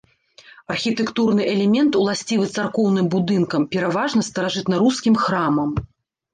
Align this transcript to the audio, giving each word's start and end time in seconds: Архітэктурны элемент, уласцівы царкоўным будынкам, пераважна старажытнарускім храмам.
Архітэктурны 0.75 1.43
элемент, 1.55 1.99
уласцівы 2.01 2.49
царкоўным 2.55 3.11
будынкам, 3.13 3.61
пераважна 3.77 4.21
старажытнарускім 4.33 5.15
храмам. 5.29 5.69